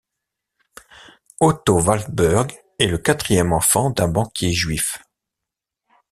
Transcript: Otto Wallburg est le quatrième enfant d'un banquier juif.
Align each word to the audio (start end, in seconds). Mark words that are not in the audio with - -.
Otto 1.39 1.79
Wallburg 1.85 2.51
est 2.79 2.87
le 2.87 2.97
quatrième 2.97 3.53
enfant 3.53 3.91
d'un 3.91 4.07
banquier 4.07 4.51
juif. 4.51 4.97